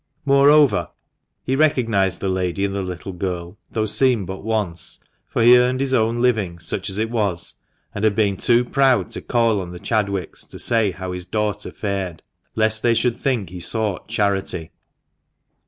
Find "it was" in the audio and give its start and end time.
6.97-7.53